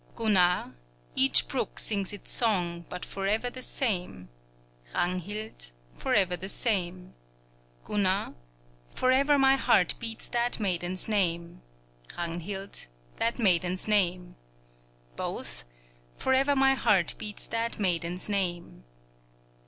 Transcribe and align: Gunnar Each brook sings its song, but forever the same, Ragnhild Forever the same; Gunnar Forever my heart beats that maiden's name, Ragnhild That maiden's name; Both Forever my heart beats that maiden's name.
Gunnar 0.15 0.73
Each 1.13 1.47
brook 1.47 1.77
sings 1.77 2.11
its 2.11 2.31
song, 2.31 2.85
but 2.89 3.05
forever 3.05 3.51
the 3.51 3.61
same, 3.61 4.29
Ragnhild 4.95 5.73
Forever 5.95 6.35
the 6.35 6.49
same; 6.49 7.13
Gunnar 7.85 8.33
Forever 8.95 9.37
my 9.37 9.57
heart 9.57 9.93
beats 9.99 10.27
that 10.29 10.59
maiden's 10.59 11.07
name, 11.07 11.61
Ragnhild 12.17 12.87
That 13.17 13.37
maiden's 13.37 13.87
name; 13.87 14.37
Both 15.15 15.65
Forever 16.17 16.55
my 16.55 16.73
heart 16.73 17.13
beats 17.19 17.45
that 17.49 17.77
maiden's 17.79 18.27
name. 18.27 18.83